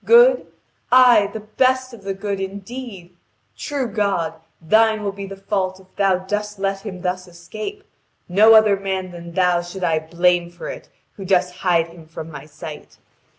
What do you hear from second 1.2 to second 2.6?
the best of the good,